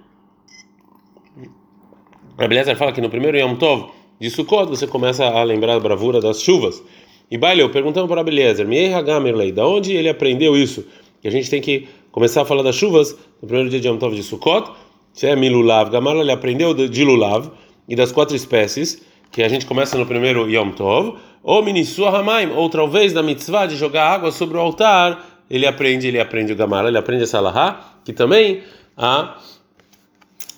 Rabelezer 2.39 2.77
fala 2.77 2.93
que 2.93 3.01
no 3.01 3.11
primeiro 3.11 3.37
Yom 3.39 3.57
Tov 3.57 3.91
de 4.23 4.31
Sukkot 4.31 4.67
você 4.67 4.87
começa 4.87 5.25
a 5.27 5.43
lembrar 5.43 5.75
a 5.75 5.81
bravura 5.81 6.21
das 6.21 6.41
chuvas. 6.41 6.81
E 7.29 7.37
Baileu, 7.37 7.71
perguntando 7.71 8.07
para 8.07 8.21
Abeliezer, 8.21 8.65
Gamerlei, 9.05 9.51
da 9.51 9.67
onde 9.67 9.95
ele 9.95 10.09
aprendeu 10.09 10.57
isso? 10.57 10.87
Que 11.21 11.27
a 11.27 11.31
gente 11.33 11.51
tem 11.51 11.61
que 11.61 11.89
começar 12.13 12.43
a 12.43 12.45
falar 12.45 12.63
das 12.63 12.77
chuvas 12.77 13.19
no 13.43 13.49
primeiro 13.49 13.69
dia 13.69 13.81
de 13.81 13.89
Yom 13.89 13.97
Tov 13.97 14.15
de 14.15 14.23
Sukkot, 14.23 14.71
se 15.13 15.27
é 15.27 15.35
Milulav, 15.35 15.91
Gamar 15.91 16.15
ele 16.15 16.31
aprendeu 16.31 16.73
de 16.73 17.05
Lulav 17.05 17.51
e 17.89 17.97
das 17.97 18.13
quatro 18.13 18.37
espécies, 18.37 19.03
que 19.33 19.43
a 19.43 19.49
gente 19.49 19.67
começa 19.67 19.99
no 19.99 20.07
primeiro 20.07 20.49
Yom 20.49 20.71
Tov, 20.71 21.17
ou 21.43 21.61
Minisua 21.61 22.17
Hamaim, 22.17 22.53
ou 22.53 22.71
talvez 22.71 23.13
da 23.13 23.25
mitzvah 23.25 23.67
de 23.67 23.75
jogar 23.75 24.09
água 24.09 24.31
sobre 24.31 24.57
o 24.57 24.61
altar, 24.61 25.43
ele 25.51 25.67
aprende, 25.67 26.07
ele 26.07 26.21
aprende 26.21 26.53
o 26.53 26.57
Gamar, 26.57 26.87
ele 26.87 26.97
aprende 26.97 27.25
essa 27.25 27.41
Lahá, 27.41 27.97
que 28.05 28.13
também 28.13 28.63
a 28.97 29.37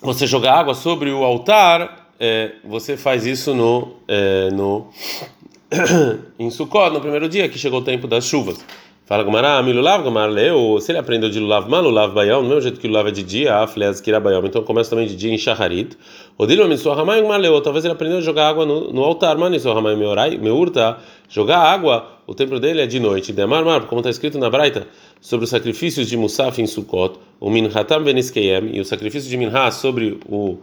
você 0.03 0.27
jogar 0.27 0.59
água 0.59 0.75
sobre 0.75 1.09
o 1.09 1.23
altar, 1.23 2.04
é, 2.19 2.53
você 2.63 2.97
faz 2.97 3.25
isso 3.25 3.53
no, 3.53 3.93
é, 4.07 4.49
no 4.51 4.87
em 6.39 6.49
Sukkot, 6.49 6.91
no 6.91 7.01
primeiro 7.01 7.27
dia 7.27 7.49
que 7.49 7.57
chegou 7.57 7.79
o 7.79 7.83
tempo 7.83 8.07
das 8.07 8.25
chuvas. 8.25 8.63
Fala 9.05 9.21
Gumara, 9.21 9.61
Milulav, 9.61 10.03
Gumara 10.03 10.31
leu, 10.31 10.79
se 10.81 10.91
ele 10.91 10.97
aprendeu 10.97 11.29
de 11.29 11.39
Lulav, 11.39 11.69
Malulav 11.69 12.11
Bayom, 12.11 12.41
do 12.41 12.47
mesmo 12.47 12.61
jeito 12.61 12.79
que 12.79 12.87
Lulav 12.87 13.07
é 13.07 13.11
de 13.11 13.21
dia, 13.21 13.57
Afleaz 13.57 14.01
Kira 14.01 14.19
Bayom, 14.19 14.43
então 14.45 14.63
começa 14.63 14.89
também 14.89 15.05
de 15.05 15.15
dia 15.15 15.31
em 15.31 15.37
Shaharit. 15.37 15.95
Odilo 16.39 16.67
Mitsua 16.67 16.99
Hamayim, 16.99 17.21
Gumara 17.21 17.39
leu, 17.39 17.61
talvez 17.61 17.85
ele 17.85 17.93
aprendeu 17.93 18.17
a 18.17 18.21
jogar 18.21 18.49
água 18.49 18.65
no, 18.65 18.91
no 18.91 19.03
altar, 19.03 19.37
Manisua 19.37 19.77
Hamayim 19.77 20.39
Meurta, 20.39 20.97
jogar 21.29 21.59
água, 21.59 22.19
o 22.25 22.33
templo 22.33 22.59
dele 22.59 22.81
é 22.81 22.87
de 22.87 22.99
noite. 22.99 23.31
Demar 23.31 23.63
Mar, 23.63 23.85
como 23.85 23.99
está 23.99 24.09
escrito 24.09 24.39
na 24.39 24.49
Braita, 24.49 24.87
sobre 25.21 25.43
os 25.43 25.51
sacrifícios 25.51 26.07
de 26.07 26.17
Musaf 26.17 26.59
em 26.59 26.65
Sukkot, 26.65 27.19
o 27.39 27.51
Minhatam 27.51 28.03
Beniskeyem, 28.03 28.75
e 28.75 28.79
o 28.79 28.85
sacrifício 28.85 29.29
de 29.29 29.37
Minha 29.37 29.69
sobre 29.69 30.17
o, 30.27 30.57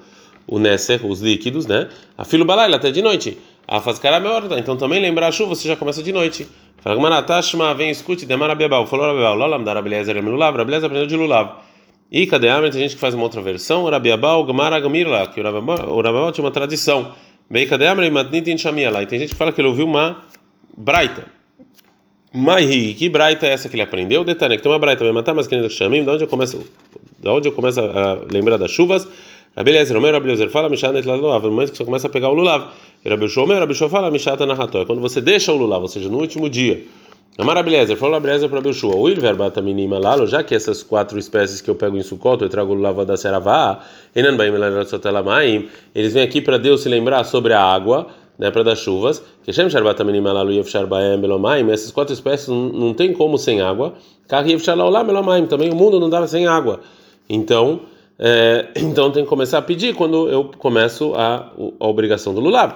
o 0.46 0.58
Neser, 0.58 1.04
os 1.06 1.20
líquidos, 1.20 1.66
né? 1.66 1.88
A 2.16 2.24
filo 2.24 2.44
Balaila, 2.44 2.76
até 2.76 2.90
de 2.90 3.02
noite. 3.02 3.38
A 3.66 3.80
fazcará 3.80 4.18
melhor, 4.18 4.46
então 4.58 4.76
também 4.76 5.00
lembrar 5.00 5.28
a 5.28 5.32
chuva, 5.32 5.54
você 5.54 5.68
já 5.68 5.76
começa 5.76 6.02
de 6.02 6.12
noite. 6.12 6.46
Fala 6.78 6.96
Gmaratashma, 6.96 7.72
vem, 7.74 7.90
escute, 7.90 8.26
demara 8.26 8.54
bebal. 8.54 8.86
Falou 8.86 9.06
Rabiabal, 9.06 9.36
Lolam 9.36 9.62
da 9.62 9.72
Rabilezer 9.72 10.22
Lulav, 10.22 10.56
Rabilezer 10.56 10.86
aprendeu 10.86 11.06
de 11.06 11.16
Lulav. 11.16 11.60
E 12.10 12.26
cadê 12.26 12.48
a 12.48 12.60
Tem 12.60 12.72
gente 12.72 12.94
que 12.94 13.00
faz 13.00 13.14
uma 13.14 13.22
outra 13.22 13.40
versão, 13.40 13.88
Rabiabal, 13.88 14.44
Gmara 14.44 14.78
Gamirla, 14.80 15.28
que 15.28 15.40
o 15.40 15.44
Rabiabal 15.44 16.32
tinha 16.32 16.44
uma 16.44 16.50
tradição. 16.50 17.12
Bem, 17.48 17.66
cadê 17.66 17.86
a 17.86 17.94
Matnit 17.94 18.50
in 18.50 18.58
Shamia 18.58 18.90
E 19.00 19.06
tem 19.06 19.18
gente 19.18 19.30
que 19.30 19.36
fala 19.36 19.52
que 19.52 19.60
ele 19.60 19.68
ouviu 19.68 19.86
uma 19.86 20.24
braita. 20.76 21.26
Maihi, 22.34 22.94
que 22.94 23.08
braita 23.08 23.46
é 23.46 23.50
essa 23.50 23.68
que 23.68 23.74
ele 23.74 23.82
aprendeu? 23.82 24.24
Detalhe, 24.24 24.56
que 24.56 24.62
tem 24.62 24.72
uma 24.72 24.78
braita, 24.78 25.04
vai 25.04 25.12
matar, 25.12 25.34
mas 25.34 25.46
que 25.46 25.56
nem 25.56 25.68
Shamim, 25.68 26.04
da 26.04 26.12
onde 26.12 26.24
eu 26.24 26.28
começo, 26.28 26.66
da 27.18 27.32
onde 27.32 27.48
eu 27.48 27.52
começo 27.52 27.80
a 27.80 28.20
lembrar 28.30 28.56
das 28.56 28.70
chuvas. 28.70 29.06
Rabelezer, 29.56 29.96
o 29.96 30.00
meu 30.00 30.12
Rabelezer 30.12 30.50
fala, 30.50 30.68
Mishanet 30.68 31.06
Lulav, 31.06 31.44
no 31.44 31.50
momento 31.50 31.72
que 31.72 31.78
você 31.78 31.84
começa 31.84 32.06
a 32.06 32.10
pegar 32.10 32.30
o 32.30 32.34
Lulav. 32.34 32.68
Rabi 33.04 33.28
Shomer, 33.28 33.58
Rabi 33.58 33.74
fala 33.74 34.10
Mishata 34.12 34.46
Nahato, 34.46 34.78
é 34.78 34.84
quando 34.84 35.00
você 35.00 35.20
deixa 35.20 35.52
o 35.52 35.56
lulav, 35.56 35.82
ou 35.82 35.88
seja, 35.88 36.08
no 36.08 36.18
último 36.18 36.48
dia. 36.48 36.84
Amar 37.36 37.56
Abeliezer, 37.56 37.96
falou 37.96 38.14
Abeliezer 38.14 38.48
para 38.48 38.72
Shua, 38.72 38.94
o 38.94 39.08
Ilverbata 39.08 39.60
Minima 39.60 39.98
Lalo, 39.98 40.24
já 40.26 40.44
que 40.44 40.54
essas 40.54 40.84
quatro 40.84 41.18
espécies 41.18 41.60
que 41.60 41.68
eu 41.68 41.74
pego 41.74 41.96
em 41.96 42.02
Sukkot, 42.02 42.40
eu 42.42 42.48
trago 42.48 42.72
o 42.72 42.74
lulav 42.74 43.04
da 43.04 43.16
Seravá, 43.16 43.80
Enan 44.14 44.36
Baim 44.36 44.54
Elanatsotelamaim, 44.54 45.68
eles 45.94 46.12
vêm 46.12 46.22
aqui 46.22 46.40
para 46.40 46.58
Deus 46.58 46.82
se 46.82 46.88
lembrar 46.88 47.24
sobre 47.24 47.54
a 47.54 47.60
água, 47.60 48.06
né, 48.38 48.52
para 48.52 48.62
dar 48.62 48.76
chuvas, 48.76 49.20
que 49.42 49.52
Shem 49.52 49.68
Sharbata 49.68 50.04
Minima 50.04 50.32
Lalo 50.32 50.52
Yevshar 50.52 50.86
Baem 50.86 51.18
Belomaim, 51.18 51.68
essas 51.70 51.90
quatro 51.90 52.12
espécies 52.12 52.46
não, 52.48 52.94
tem 52.94 53.12
como 53.12 53.36
sem 53.36 53.60
água, 53.60 53.94
Kar 54.28 54.46
Yevshar 54.46 54.76
Laolam 54.76 55.04
Belomaim, 55.04 55.46
também 55.46 55.72
o 55.72 55.74
mundo 55.74 55.98
não 55.98 56.08
dava 56.08 56.28
sem 56.28 56.46
água. 56.46 56.80
Então, 57.28 57.80
é, 58.24 58.68
então 58.76 59.10
tem 59.10 59.24
que 59.24 59.28
começar 59.28 59.58
a 59.58 59.62
pedir 59.62 59.96
quando 59.96 60.28
eu 60.28 60.44
começo 60.56 61.12
a, 61.16 61.50
a 61.80 61.88
obrigação 61.88 62.32
do 62.32 62.40
lulav. 62.40 62.72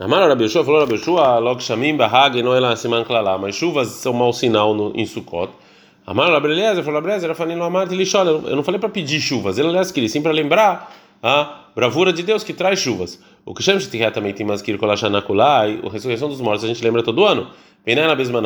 Amar 0.00 0.28
Rabi 0.28 0.42
Yoshua 0.42 0.64
falou 0.64 0.80
Rabi 0.80 0.94
Yoshua, 0.94 1.38
log 1.38 1.62
shamim 1.62 1.96
bahag 1.96 2.42
no 2.42 2.52
ela 2.52 2.74
siman 2.74 3.04
klala, 3.04 3.38
mas 3.38 3.54
chuvas 3.54 3.86
são 3.86 4.12
mau 4.12 4.32
sinal 4.32 4.74
no, 4.74 4.92
em 4.96 5.06
Sukkot. 5.06 5.52
Amar 6.04 6.28
Rabi 6.32 6.48
Eliezer 6.48 6.82
falou 6.82 7.00
Rabi 7.00 7.10
Eliezer, 7.10 7.28
Rafanino 7.28 7.62
Amar 7.62 7.86
Tilishol, 7.86 8.26
eu 8.26 8.56
não 8.56 8.64
falei 8.64 8.80
para 8.80 8.88
pedir 8.88 9.20
chuvas, 9.20 9.56
ele 9.56 9.68
aliás 9.68 9.92
queria 9.92 10.08
sim 10.08 10.20
para 10.20 10.32
lembrar 10.32 10.92
a 11.22 11.66
bravura 11.76 12.12
de 12.12 12.24
Deus 12.24 12.42
que 12.42 12.52
traz 12.52 12.80
chuvas. 12.80 13.20
O 13.46 13.54
que 13.54 13.62
chama 13.62 13.78
de 13.78 14.10
também 14.10 14.32
tem 14.32 14.44
mais 14.44 14.60
que 14.62 14.76
kolashanakulai, 14.76 15.78
a 15.84 15.90
ressurreição 15.90 16.28
dos 16.28 16.40
mortos 16.40 16.64
a 16.64 16.66
gente 16.66 16.82
lembra 16.82 17.04
todo 17.04 17.24
ano. 17.24 17.46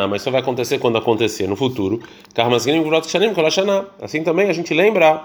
mas 0.09 0.21
só 0.21 0.30
vai 0.30 0.42
acontecer 0.42 0.78
quando 0.78 0.99
acontecer 0.99 1.47
no 1.47 1.56
futuro. 1.56 1.99
Karmasgrim 2.35 2.82
Vrot 2.82 3.06
Kolashana. 3.35 3.87
Assim 4.00 4.23
também 4.23 4.50
a 4.50 4.52
gente 4.52 4.73
lembra 4.75 5.23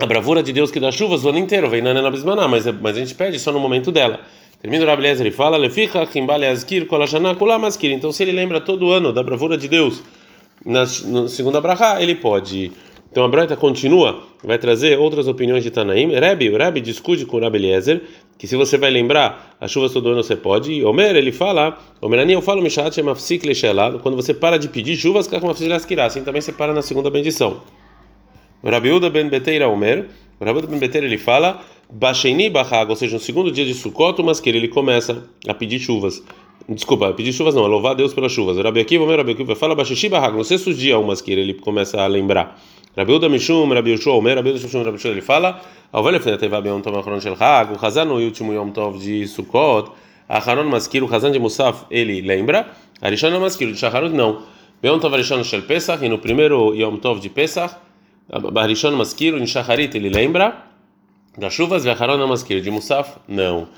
a 0.00 0.06
bravura 0.06 0.42
de 0.42 0.52
Deus 0.52 0.70
que 0.70 0.78
dá 0.78 0.92
chuvas 0.92 1.24
o 1.24 1.28
ano 1.28 1.38
inteiro, 1.38 1.68
vem 1.68 1.82
na 1.82 2.10
Bismaná, 2.10 2.46
mas, 2.46 2.66
mas 2.80 2.96
a 2.96 3.00
gente 3.00 3.14
pede 3.14 3.38
só 3.38 3.50
no 3.50 3.58
momento 3.58 3.90
dela. 3.90 4.20
Termina 4.60 4.84
o 4.84 4.88
Rabelezer 4.88 5.26
e 5.26 5.30
fala. 5.30 5.58
Então, 7.82 8.12
se 8.12 8.22
ele 8.22 8.32
lembra 8.32 8.60
todo 8.60 8.90
ano 8.90 9.12
da 9.12 9.22
bravura 9.22 9.56
de 9.56 9.68
Deus 9.68 10.02
na, 10.64 10.80
na 11.06 11.28
segunda 11.28 11.60
brachá, 11.60 12.00
ele 12.02 12.14
pode. 12.14 12.72
Então 13.10 13.24
a 13.24 13.28
Braita 13.28 13.56
continua, 13.56 14.22
vai 14.44 14.58
trazer 14.58 14.98
outras 14.98 15.26
opiniões 15.26 15.64
de 15.64 15.70
Tanaim. 15.70 16.12
Rebbe, 16.12 16.50
o 16.50 16.58
Rebbe 16.58 16.80
discute 16.80 17.24
com 17.24 17.38
o 17.38 17.44
Eliezer, 17.44 18.02
que 18.36 18.46
se 18.46 18.54
você 18.54 18.76
vai 18.76 18.90
lembrar 18.90 19.56
as 19.60 19.70
chuvas 19.70 19.92
todo 19.92 20.10
ano 20.10 20.22
você 20.22 20.36
pode. 20.36 20.72
E 20.72 20.84
Omer, 20.84 21.16
ele 21.16 21.32
fala, 21.32 21.78
Omerani, 22.02 22.34
eu 22.34 22.42
falo 22.42 22.60
Mishat 22.60 22.94
Shemafsik 22.94 23.46
Leshelad, 23.46 23.98
quando 24.00 24.14
você 24.14 24.34
para 24.34 24.58
de 24.58 24.68
pedir 24.68 24.96
chuvas, 24.96 25.26
assim 25.26 26.22
também 26.22 26.42
você 26.42 26.52
para 26.52 26.74
na 26.74 26.82
segunda 26.82 27.08
bendição. 27.10 27.62
O 28.62 28.70
Rabi 28.70 28.90
Uda 28.90 29.08
ben 29.08 29.28
Beteira 29.28 29.68
Omer, 29.68 30.06
o 30.40 30.44
Rabi 30.44 30.58
Uda 30.58 30.66
ben 30.66 30.78
Beteira 30.78 31.06
ele 31.06 31.18
fala, 31.18 31.60
Bacheini 31.90 32.50
Bahag, 32.50 32.90
ou 32.90 32.96
seja, 32.96 33.14
no 33.14 33.20
segundo 33.20 33.52
dia 33.52 33.64
de 33.64 33.72
Sukkot, 33.72 34.20
mas 34.22 34.40
que 34.40 34.50
ele 34.50 34.68
começa 34.68 35.24
a 35.46 35.54
pedir 35.54 35.78
chuvas. 35.78 36.22
Desculpa, 36.68 37.12
pedir 37.12 37.32
chuvas 37.32 37.54
não, 37.54 37.64
a 37.64 37.68
louvar 37.68 37.92
a 37.92 37.94
Deus 37.94 38.12
pelas 38.12 38.32
chuvas. 38.32 38.56
O 38.58 38.62
Rabi 38.62 38.80
Akiva, 38.80 39.04
o 39.04 39.16
Rabi 39.16 39.32
Akiva 39.32 39.54
fala, 39.54 39.74
Bacheshi 39.74 40.08
Bahag, 40.08 40.36
no 40.36 40.44
sexto 40.44 40.74
dia, 40.74 40.98
umas 40.98 41.20
que 41.20 41.30
ele 41.30 41.54
começa 41.54 42.02
a 42.02 42.06
lembrar. 42.06 42.60
Rabi 42.96 43.12
Uda 43.12 43.28
Mishum, 43.28 43.72
Rabi 43.72 43.92
Yoshua 43.92 44.14
Omer, 44.14 44.36
Rabi 44.36 44.52
Mishum, 44.52 44.82
Rabi 44.82 44.96
Yoshua, 44.96 45.12
ele 45.12 45.22
fala, 45.22 45.60
ao 45.92 46.02
velho 46.02 46.20
fim 46.20 46.30
da 46.30 46.36
Teva 46.36 46.60
Beon 46.60 46.80
Tom 46.80 46.98
Achron 46.98 47.20
Shel 47.20 47.36
Hag, 47.38 47.72
o 47.72 47.86
Hazan 47.86 48.06
no 48.06 48.16
último 48.16 48.52
Yom 48.52 48.70
Tov 48.70 48.98
de 48.98 49.26
Sukkot, 49.28 49.92
Acharon 50.28 50.68
Maskir, 50.68 51.04
o 51.04 51.06
Hazan 51.06 51.30
de 51.30 51.38
Musaf, 51.38 51.84
ele 51.90 52.20
lembra, 52.20 52.68
Arishon 53.00 53.38
Maskir, 53.38 53.70
de 53.70 53.78
Shaharut 53.78 54.12
não. 54.12 54.42
Beon 54.82 54.98
Tov 54.98 55.14
Arishon 55.14 55.44
Shel 55.44 55.62
Pesach, 55.62 56.04
e 56.04 56.08
no 56.08 56.18
primeiro 56.18 56.74
Yom 56.74 56.96
Tov 56.96 57.20
de 57.20 57.30
Pesach, 57.30 57.76
Arishon 58.30 58.92
Maskir, 58.92 59.34
em 59.34 59.46
Shaharit, 59.46 59.96
ele 59.96 60.10
lembra, 60.10 60.64
das 61.36 61.52
chuvas, 61.52 61.86
Acharon 61.86 62.26
Maskir, 62.26 62.60
de 62.60 62.70
Musaf, 62.70 63.18
não. 63.26 63.68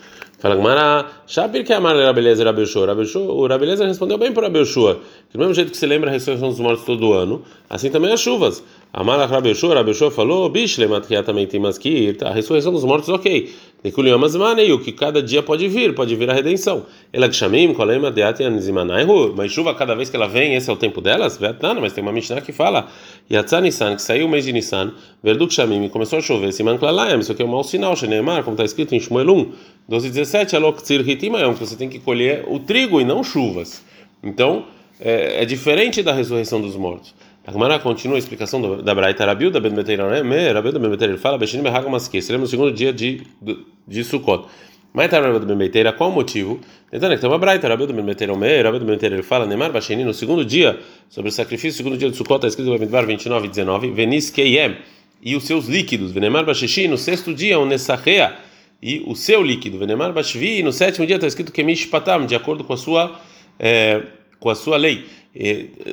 Fala 0.40 0.56
Gmará, 0.56 1.06
Shabir 1.26 1.64
que 1.64 1.72
amar 1.72 1.94
Rabelezer 1.94 2.46
Rabelshua. 2.46 2.94
O 3.20 3.46
Rabelezer 3.46 3.86
respondeu 3.86 4.16
bem 4.16 4.32
para 4.32 4.46
Rabelshua, 4.46 4.98
do 5.30 5.38
mesmo 5.38 5.52
jeito 5.52 5.70
que 5.70 5.76
se 5.76 5.86
lembra 5.86 6.08
a 6.08 6.12
ressurreição 6.12 6.48
dos 6.48 6.58
mortos 6.58 6.84
todo 6.84 7.12
ano, 7.12 7.42
assim 7.68 7.90
também 7.90 8.10
as 8.10 8.20
chuvas. 8.20 8.64
Amalach 8.92 9.30
Rabeshua, 9.30 9.76
Rabeshua 9.76 10.10
falou, 10.10 10.48
Bishle 10.48 10.88
maskir, 10.88 12.16
a 12.24 12.32
ressurreição 12.32 12.72
dos 12.72 12.82
mortos, 12.82 13.08
ok. 13.08 13.48
o 13.84 14.78
que 14.80 14.90
cada 14.90 15.22
dia 15.22 15.44
pode 15.44 15.68
vir, 15.68 15.94
pode 15.94 16.16
vir 16.16 16.28
a 16.28 16.32
redenção. 16.32 16.84
Elakshamim, 17.12 17.72
Kolema, 17.72 18.10
Deati, 18.10 18.42
Anizimanaihu, 18.42 19.32
mas 19.36 19.52
chuva 19.52 19.74
cada 19.76 19.94
vez 19.94 20.10
que 20.10 20.16
ela 20.16 20.26
vem, 20.26 20.56
esse 20.56 20.68
é 20.68 20.72
o 20.72 20.76
tempo 20.76 21.00
delas? 21.00 21.38
Vetana, 21.38 21.80
mas 21.80 21.92
tem 21.92 22.02
uma 22.02 22.12
Mishnah 22.12 22.40
que 22.40 22.50
fala, 22.50 22.88
Yatzan 23.30 23.60
Nissan, 23.60 23.94
que 23.94 24.02
saiu 24.02 24.26
o 24.26 24.28
mês 24.28 24.44
de 24.44 24.52
Nissan, 24.52 24.92
Verduk 25.22 25.54
Shamim, 25.54 25.88
começou 25.88 26.18
a 26.18 26.22
chover, 26.22 26.52
Siman 26.52 26.76
Klalayam, 26.76 27.20
isso 27.20 27.30
aqui 27.30 27.42
é 27.42 27.44
um 27.44 27.48
mau 27.48 27.62
sinal, 27.62 27.94
Sheneemar, 27.94 28.42
como 28.42 28.54
está 28.54 28.64
escrito 28.64 28.92
em 28.96 28.98
Shmuelum, 28.98 29.52
12 29.88 30.10
17, 30.10 30.56
Alok 30.56 30.82
Tzir 30.82 31.08
Hitimayam, 31.08 31.54
que 31.54 31.60
você 31.60 31.76
tem 31.76 31.88
que 31.88 32.00
colher 32.00 32.44
o 32.48 32.58
trigo 32.58 33.00
e 33.00 33.04
não 33.04 33.22
chuvas. 33.22 33.84
Então, 34.20 34.64
é, 34.98 35.42
é 35.42 35.44
diferente 35.44 36.02
da 36.02 36.12
ressurreição 36.12 36.60
dos 36.60 36.74
mortos. 36.74 37.14
A 37.46 37.52
Gemara 37.52 37.78
continua 37.78 38.16
a 38.16 38.18
explicação 38.18 38.60
do, 38.60 38.82
da 38.82 38.94
Braita 38.94 39.24
Rabiu, 39.24 39.50
da 39.50 39.58
Ben 39.58 39.72
Beteira, 39.72 40.22
né? 40.22 40.52
Rabiu 40.52 40.72
da 40.72 40.78
Ben 40.78 40.90
Beteira, 40.90 41.14
ele 41.14 41.20
fala, 41.20 41.38
Beshinim 41.38 41.62
Behag 41.62 41.88
Maskir, 41.88 42.22
seremos 42.22 42.48
no 42.48 42.50
segundo 42.50 42.72
dia 42.72 42.92
de, 42.92 43.22
de, 43.40 43.58
de 43.88 44.04
Sukkot. 44.04 44.46
Mas 44.92 45.10
tá 45.10 45.20
Rabiu 45.20 45.40
da 45.40 45.46
Ben 45.46 45.56
Beteira, 45.56 45.92
qual 45.92 46.10
o 46.10 46.12
motivo? 46.12 46.60
Então, 46.92 47.08
né, 47.08 47.16
tem 47.16 47.28
uma 47.28 47.38
Braita, 47.38 47.66
Rabiu 47.66 47.86
da 47.86 47.94
Ben 47.94 48.04
Beteira, 48.04 48.34
Rabiu 48.34 48.80
da 48.80 48.84
Ben 48.84 48.94
Beteira, 48.94 49.22
fala, 49.22 49.46
Neymar 49.46 49.72
Basheni, 49.72 50.04
no 50.04 50.12
segundo 50.12 50.44
dia, 50.44 50.78
sobre 51.08 51.30
o 51.30 51.32
sacrifício, 51.32 51.78
segundo 51.78 51.96
dia 51.96 52.10
de 52.10 52.16
Sukkot, 52.16 52.36
está 52.36 52.48
escrito 52.48 52.66
no 52.66 52.74
Bamidbar 52.74 53.06
29 53.06 53.46
e 53.46 53.48
19, 53.48 53.90
Venis 53.90 54.28
Keyem, 54.28 54.76
e 55.22 55.34
os 55.34 55.44
seus 55.44 55.66
líquidos, 55.66 56.12
Venemar 56.12 56.44
Basheshi, 56.44 56.88
no 56.88 56.98
sexto 56.98 57.32
dia, 57.32 57.58
o 57.58 57.64
Nessachea, 57.64 58.36
e 58.82 59.02
o 59.06 59.14
seu 59.14 59.42
líquido, 59.42 59.78
Venemar 59.78 60.12
Bashvi, 60.12 60.62
no 60.62 60.72
sétimo 60.72 61.06
dia 61.06 61.16
está 61.16 61.26
escrito 61.26 61.52
Kemish 61.52 61.86
Patam, 61.86 62.24
de 62.24 62.34
acordo 62.34 62.64
com 62.64 62.72
a 62.72 62.76
sua, 62.76 63.20
é, 63.58 64.02
com 64.38 64.48
a 64.48 64.54
sua 64.54 64.76
lei 64.76 65.04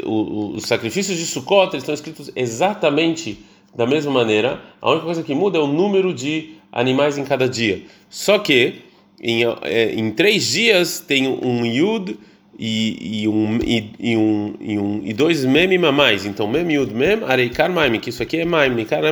os 0.06 0.64
sacrifícios 0.64 1.18
de 1.18 1.26
Sukkot 1.26 1.76
estão 1.78 1.94
escritos 1.94 2.32
exatamente 2.36 3.40
da 3.76 3.86
mesma 3.86 4.12
maneira. 4.12 4.62
A 4.82 4.90
única 4.90 5.06
coisa 5.06 5.24
que 5.24 5.36
muda 5.36 5.58
é 5.58 5.62
o 5.62 5.68
número 5.68 6.14
de 6.14 6.56
animais 6.72 7.18
em 7.18 7.24
cada 7.24 7.48
dia. 7.48 7.84
Só 8.10 8.40
que 8.40 8.82
em, 9.22 9.44
é, 9.62 9.94
em 9.94 10.12
três 10.12 10.48
dias 10.48 11.00
tem 11.00 11.28
um 11.28 11.66
Yud 11.66 12.18
e, 12.58 13.22
e, 13.22 13.28
um, 13.28 13.60
e, 13.64 13.92
e, 14.00 14.18
um, 14.18 14.54
e, 14.60 14.80
um, 14.80 15.02
e 15.04 15.14
dois 15.14 15.46
mem 15.46 15.68
a. 15.68 16.26
Então, 16.26 16.48
mem, 16.48 16.74
yud, 16.74 16.92
mem, 16.92 17.24
areikar, 17.28 17.72
maim, 17.72 18.00
que 18.00 18.10
isso 18.10 18.24
aqui 18.24 18.38
é 18.38 18.46
maim, 18.46 18.72
nikar, 18.72 19.04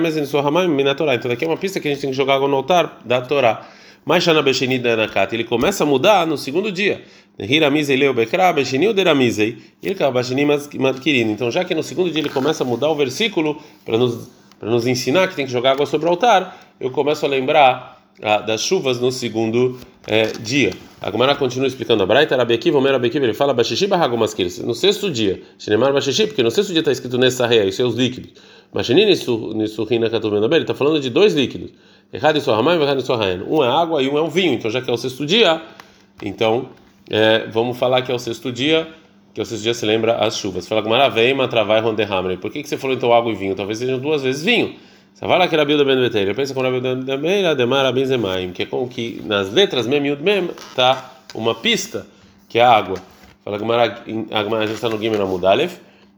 maim, 0.51 0.84
na 0.84 0.96
Torá. 0.96 1.13
Então, 1.13 1.29
daqui 1.29 1.46
é 1.46 1.48
uma 1.48 1.58
pista 1.58 1.79
que 1.79 1.88
a 1.88 1.91
gente 1.91 2.01
tem 2.01 2.10
que 2.10 2.15
jogar 2.15 2.36
água 2.36 2.48
no 2.48 2.55
altar 2.55 3.01
da 3.05 3.22
Torá. 3.22 3.70
Mas 4.06 4.24
Shana 4.24 4.42
Besheni 4.42 4.78
Danakat, 4.78 5.34
ele 5.34 5.44
começa 5.44 5.84
a 5.84 5.88
mudar 5.88 6.28
no 6.28 6.38
segundo 6.38 6.72
dia. 6.72 7.02
Hiramizei 7.40 7.98
leu 7.98 8.14
Bekra, 8.14 8.54
Besheni 8.54 8.88
Uderamizei, 8.88 9.58
Ilka 9.82 10.10
Basheni 10.12 10.46
Madkirin. 10.46 11.32
Então, 11.32 11.50
já 11.50 11.66
que 11.66 11.74
no 11.74 11.84
segundo 11.84 12.12
dia 12.12 12.22
ele 12.22 12.30
começa 12.30 12.64
a 12.64 12.68
mudar 12.68 12.90
o 12.90 12.96
versículo 12.96 13.62
para 13.84 13.98
nos, 13.98 14.30
para 14.60 14.70
nos 14.70 14.86
ensinar 14.86 15.28
que 15.28 15.36
tem 15.36 15.46
que 15.46 15.52
jogar 15.52 15.72
água 15.72 15.86
sobre 15.86 16.08
o 16.08 16.10
altar, 16.12 16.56
eu 16.80 16.92
começo 16.92 17.26
a 17.26 17.30
lembrar 17.30 18.00
ah, 18.22 18.38
das 18.38 18.62
chuvas 18.62 19.00
no 19.00 19.12
segundo 19.12 19.78
eh, 20.08 20.32
dia. 20.40 20.72
A 21.02 21.12
Gemara 21.12 21.36
continua 21.36 21.68
explicando 21.68 22.04
a 22.04 22.06
Braita, 22.06 22.36
Rabi 22.36 22.54
Akiva, 22.54 22.78
Omer 22.78 22.94
Rabi 22.94 23.12
ele 23.14 23.34
fala 23.34 23.54
Bashishi 23.54 23.88
Bahagomaskir, 23.88 24.48
no 24.64 24.74
sexto 24.74 25.12
dia, 25.12 25.42
Shinemar 25.60 25.92
Bashishi, 25.94 26.28
porque 26.28 26.42
no 26.42 26.50
sexto 26.50 26.72
dia 26.72 26.80
está 26.80 26.92
escrito 26.92 27.18
nessa 27.18 27.46
rei, 27.46 27.68
os 27.68 27.76
seus 27.76 27.96
líquidos. 27.96 28.32
Katuvendabel, 30.10 30.58
ele 30.58 30.63
está 30.63 30.74
falando 30.74 31.00
de 31.00 31.10
dois 31.10 31.34
líquidos. 31.34 31.72
Errado 32.12 32.38
isso 32.38 32.51
Ramai, 32.51 32.82
errado 32.82 33.00
isso 33.00 33.13
Um 33.48 33.63
é 33.63 33.67
água 33.67 34.03
e 34.03 34.10
um 34.10 34.17
é 34.17 34.22
um 34.22 34.29
vinho. 34.29 34.53
Então, 34.53 34.70
já 34.70 34.82
que 34.82 34.89
é 34.89 34.94
o 34.94 34.98
sexto 34.98 35.25
dia, 35.25 35.62
então 36.22 36.70
é, 37.10 37.48
vamos 37.48 37.77
falar 37.77 38.01
que 38.01 38.12
é 38.12 38.15
o 38.15 38.20
sexto 38.20 38.51
dia, 38.51 38.88
que 39.34 39.39
é 39.39 39.44
o 39.44 39.46
sexto 39.46 39.63
dia 39.63 39.74
se 39.74 39.86
lembra 39.86 40.17
as 40.17 40.38
chuvas. 40.38 40.67
Fala 40.67 40.84
com 40.84 40.89
Maraveima, 40.89 41.48
Travai, 41.48 41.79
Ronderhamre. 41.79 42.38
Por 42.38 42.51
que, 42.51 42.63
que 42.63 42.70
você 42.70 42.77
falou 42.77 42.96
então 42.96 43.13
água 43.13 43.32
e 43.32 43.36
vinho? 43.36 43.55
Talvez 43.55 43.79
sejam 43.79 43.98
duas 43.98 44.24
vezes 44.24 44.44
vinho. 44.44 44.75
Lá 45.22 45.48
que 45.48 45.55
era 45.55 45.63
Bilda 45.63 45.86
Ben 45.86 45.96
Beteira. 45.96 46.36
Pensa 46.36 46.53
com 46.53 46.62
a 46.62 46.70
Bilda 46.70 46.96
Ben 46.96 47.17
Beteira, 47.17 47.55
Demara 47.55 47.91
Ben 47.91 48.05
Zemaim, 48.05 48.51
que 48.51 48.63
é 48.63 48.65
com 48.65 48.88
que 48.88 49.22
nas 49.25 49.51
letras 49.51 49.88
Mem 49.88 50.05
Yud 50.05 50.22
Mem 50.22 50.50
tá 50.75 51.13
uma 51.34 51.55
pista, 51.55 52.05
que 52.50 52.60
é 52.60 52.62
a 52.62 52.72
água. 52.72 52.98
Fala 53.44 53.58
com 53.58 53.72
a 53.72 54.65
gente 54.65 54.75
está 54.75 54.89
no 54.89 55.00
Gimel. 55.00 55.25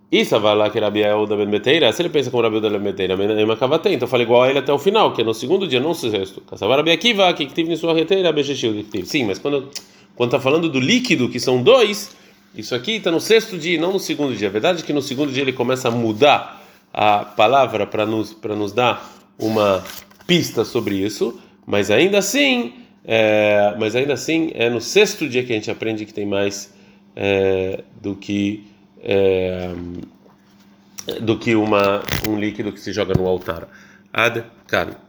Isso 0.09 0.39
vai 0.39 0.55
lá 0.55 0.69
que 0.69 0.79
Rabi 0.79 0.99
Yehuda 0.99 1.35
ben 1.35 1.49
Beteira, 1.49 1.91
se 1.91 2.01
ele 2.01 2.09
pensa 2.09 2.31
como 2.31 2.41
Rabi 2.41 2.55
Yehuda 2.55 2.69
ben 2.69 2.81
Beteira, 2.81 3.13
Emacavatei, 3.41 3.93
então 3.93 4.07
fala 4.07 4.23
igual 4.23 4.43
a 4.43 4.49
ele 4.49 4.59
até 4.59 4.71
o 4.71 4.79
final, 4.79 5.13
que 5.13 5.21
é 5.21 5.25
no 5.25 5.33
segundo 5.33 5.67
dia, 5.67 5.81
não 5.81 5.89
no 5.89 5.95
sexto. 5.95 6.41
Kassavar 6.41 6.77
Rabi 6.77 6.91
Akiva, 6.91 7.33
que 7.33 7.45
tive 7.45 7.75
sua 7.75 7.93
reteira, 7.93 8.31
Bechechil, 8.31 8.85
que 8.89 9.05
Sim, 9.05 9.25
mas 9.25 9.37
quando 9.37 9.69
quando 10.17 10.29
está 10.29 10.39
falando 10.39 10.67
do 10.67 10.79
líquido, 10.79 11.29
que 11.29 11.39
são 11.39 11.61
dois, 11.61 12.15
isso 12.55 12.73
aqui 12.73 12.93
está 12.93 13.11
no 13.11 13.21
sexto 13.21 13.55
dia, 13.55 13.79
não 13.79 13.93
no 13.93 13.99
segundo 13.99 14.35
dia. 14.35 14.47
A 14.47 14.51
verdade 14.51 14.81
é 14.81 14.85
que 14.85 14.91
no 14.91 15.01
segundo 15.01 15.31
dia 15.31 15.43
ele 15.43 15.53
começa 15.53 15.89
a 15.89 15.91
mudar 15.91 16.65
a 16.91 17.19
palavra 17.19 17.85
para 17.85 18.03
nos 18.03 18.33
para 18.33 18.55
nos 18.55 18.73
dar 18.73 19.13
uma 19.37 19.83
pista 20.25 20.65
sobre 20.65 20.95
isso, 20.95 21.39
mas 21.67 21.91
ainda 21.91 22.17
assim, 22.17 22.73
é, 23.05 23.75
mas 23.79 23.95
ainda 23.95 24.13
assim 24.13 24.49
é 24.55 24.69
no 24.69 24.81
sexto 24.81 25.29
dia 25.29 25.43
que 25.43 25.53
a 25.53 25.55
gente 25.55 25.69
aprende 25.69 26.03
que 26.03 26.13
tem 26.13 26.25
mais 26.25 26.73
é, 27.15 27.83
do 28.01 28.15
que 28.15 28.65
é, 29.01 29.73
do 31.21 31.37
que 31.39 31.55
uma, 31.55 32.03
um 32.27 32.39
líquido 32.39 32.71
que 32.71 32.79
se 32.79 32.91
joga 32.91 33.13
no 33.13 33.27
altar. 33.27 33.67
Ad 34.13 34.43
kan. 34.67 35.06